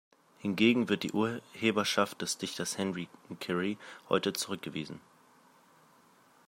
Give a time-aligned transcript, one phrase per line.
[0.39, 3.07] Hingegen wird die Urheberschaft des Dichters Henry
[3.39, 3.77] Carey
[4.09, 4.99] heute zurückgewiesen.